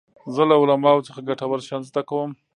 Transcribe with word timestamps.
زه 0.33 0.41
له 0.49 0.55
علماوو 0.61 1.05
څخه 1.07 1.25
ګټور 1.29 1.59
شیان 1.67 1.81
زده 1.89 2.01
کوم. 2.09 2.31